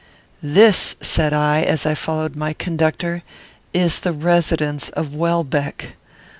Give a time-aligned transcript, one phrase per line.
[0.41, 3.21] "This," said I, as I followed my conductor,
[3.71, 5.95] "is the residence of Welbeck.